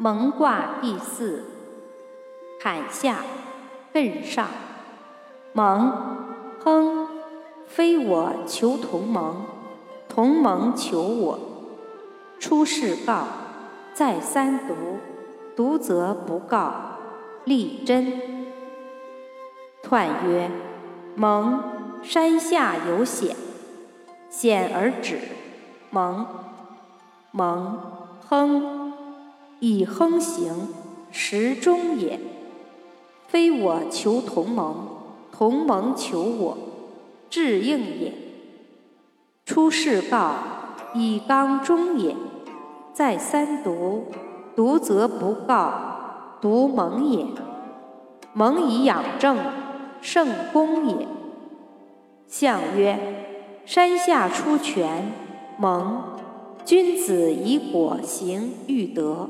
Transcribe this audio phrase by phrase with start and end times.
[0.00, 1.42] 蒙卦第四，
[2.60, 3.16] 坎下
[3.92, 4.46] 艮上。
[5.52, 5.92] 蒙，
[6.62, 7.08] 亨，
[7.66, 9.44] 非我求同盟，
[10.08, 11.38] 同盟求我。
[12.38, 13.24] 出世告，
[13.92, 14.74] 再三读，
[15.56, 16.72] 读则不告，
[17.42, 18.46] 立真。
[19.82, 20.48] 彖曰：
[21.16, 21.60] 蒙，
[22.04, 23.34] 山下有险，
[24.30, 25.18] 险而止。
[25.90, 26.24] 蒙，
[27.32, 27.80] 蒙，
[28.28, 28.87] 亨，
[29.60, 30.68] 以亨行，
[31.10, 32.20] 时中也。
[33.26, 34.88] 非我求同盟，
[35.30, 36.58] 同盟求我，
[37.28, 38.12] 至应也。
[39.44, 40.34] 出世告，
[40.94, 42.16] 以刚中也。
[42.94, 44.06] 再三读，
[44.56, 47.26] 读则不告，独蒙也。
[48.32, 49.36] 蒙以养正，
[50.00, 51.06] 圣公也。
[52.26, 55.12] 象曰：山下出泉。
[55.58, 56.02] 蒙，
[56.64, 59.28] 君子以果行育德。